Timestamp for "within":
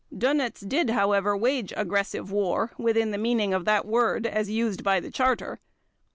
2.79-3.11